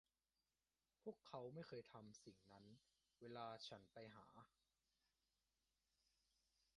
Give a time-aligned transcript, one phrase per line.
[1.01, 2.65] พวกเขาไม่เคยทำสิ่งนั้น
[3.19, 4.27] เวลาฉันไปหา